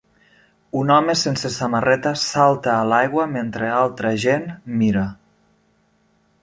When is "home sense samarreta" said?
0.95-2.13